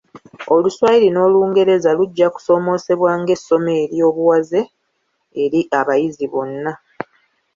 [0.53, 4.61] Oluswayiri n’Olungereza lujja ku somesebwa nga essomo eryo buwaze
[5.43, 6.71] eri abayizi bonna.